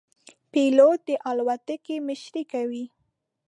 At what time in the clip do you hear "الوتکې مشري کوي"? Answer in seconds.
1.29-2.85